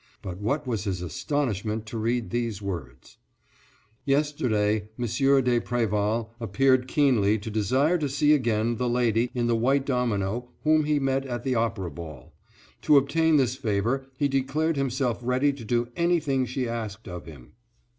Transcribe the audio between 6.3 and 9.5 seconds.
appeared keenly to desire to see again the lady in